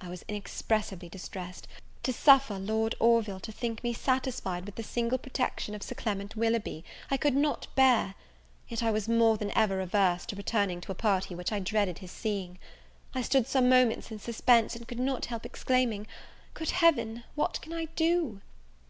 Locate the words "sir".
5.82-5.94